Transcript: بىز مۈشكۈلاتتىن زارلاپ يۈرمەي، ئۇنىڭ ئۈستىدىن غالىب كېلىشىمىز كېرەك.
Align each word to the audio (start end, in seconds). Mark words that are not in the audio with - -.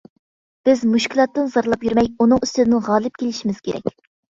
بىز 0.69 0.79
مۈشكۈلاتتىن 0.93 1.51
زارلاپ 1.57 1.85
يۈرمەي، 1.89 2.11
ئۇنىڭ 2.17 2.43
ئۈستىدىن 2.49 2.85
غالىب 2.91 3.23
كېلىشىمىز 3.23 3.63
كېرەك. 3.71 3.97